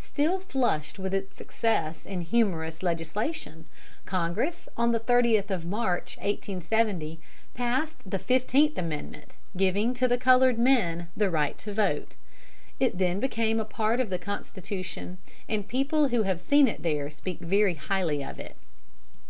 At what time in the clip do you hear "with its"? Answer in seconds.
0.98-1.36